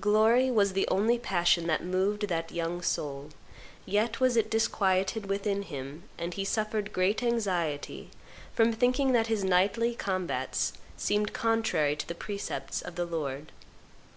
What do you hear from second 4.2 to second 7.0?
was it disquieted within him, and he suffered